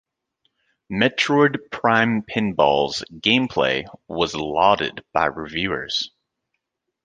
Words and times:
"Metroid 0.91 1.69
Prime 1.71 2.23
Pinball"s 2.23 3.03
gameplay 3.13 3.85
was 4.07 4.33
lauded 4.33 5.05
by 5.13 5.25
reviewers. 5.25 6.09